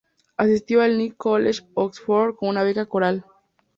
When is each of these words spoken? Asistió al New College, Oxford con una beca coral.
Asistió 0.35 0.81
al 0.81 0.97
New 0.97 1.13
College, 1.15 1.61
Oxford 1.75 2.33
con 2.35 2.49
una 2.49 2.63
beca 2.63 2.87
coral. 2.87 3.23